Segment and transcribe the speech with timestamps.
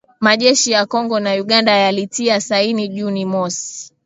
[0.19, 3.93] majeshi ya Kongo na Uganda yalitia saini Juni mosi